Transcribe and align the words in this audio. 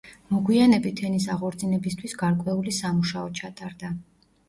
მოგვიანებით 0.35 1.01
ენის 1.09 1.27
აღორძინებისთვის 1.35 2.19
გარკვეული 2.25 2.77
სამუშაო 2.83 3.33
ჩატარდა. 3.45 3.97